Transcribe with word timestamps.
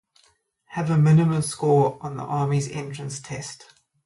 Have 0.69 0.89
a 0.89 0.97
minimum 0.97 1.43
score 1.43 1.99
on 2.01 2.17
the 2.17 2.23
Army’s 2.23 2.67
entrance 2.67 3.21
test 3.21 3.71